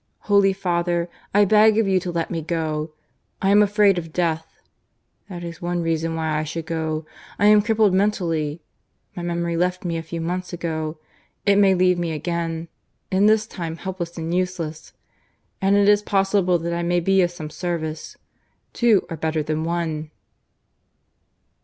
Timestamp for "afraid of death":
3.61-4.59